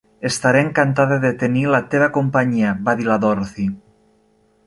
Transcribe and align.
"Estaré 0.27 0.61
encantada 0.67 1.17
de 1.25 1.29
tenir 1.43 1.65
la 1.75 1.81
teva 1.91 2.09
companyia", 2.17 2.73
va 2.87 2.97
dir 3.01 3.07
la 3.11 3.21
Dorothy. 3.27 3.67